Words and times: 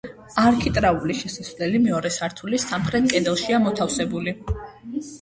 არქიტრავული 0.43 1.17
შესასვლელი 1.19 1.83
მეორე 1.85 2.13
სართულის 2.17 2.69
სამხრეთ 2.73 3.09
კედელშია 3.15 3.65
მოთავსებული. 3.71 4.39